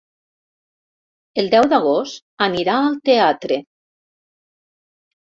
El 1.41 1.49
deu 1.53 1.67
d'agost 1.73 2.23
anirà 2.45 2.77
al 2.85 2.97
teatre. 3.09 3.59